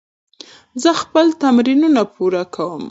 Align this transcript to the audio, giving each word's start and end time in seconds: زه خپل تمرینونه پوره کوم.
زه 0.81 0.91
خپل 1.01 1.25
تمرینونه 1.41 2.01
پوره 2.13 2.43
کوم. 2.55 2.79